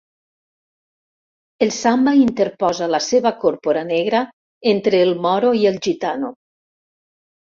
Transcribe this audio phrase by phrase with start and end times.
[1.65, 4.21] El Samba interposa la seva còrpora negra
[4.73, 6.33] entre el moro i el gitano.